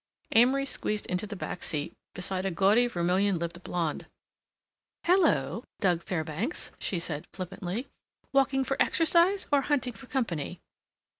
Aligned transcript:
Amory 0.31 0.65
squeezed 0.65 1.05
into 1.05 1.27
the 1.27 1.35
back 1.35 1.61
seat 1.61 1.93
beside 2.15 2.43
a 2.43 2.49
gaudy, 2.49 2.87
vermilion 2.87 3.37
lipped 3.37 3.61
blonde. 3.63 4.07
"Hello, 5.03 5.63
Doug 5.79 6.01
Fairbanks," 6.01 6.71
she 6.79 6.97
said 6.97 7.27
flippantly. 7.33 7.87
"Walking 8.33 8.63
for 8.63 8.77
exercise 8.81 9.45
or 9.53 9.61
hunting 9.61 9.93
for 9.93 10.07
company?" 10.07 10.59